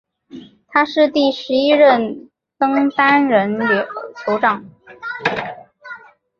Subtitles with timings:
[0.67, 3.55] 他是第十一任登丹人
[4.15, 4.65] 酋长。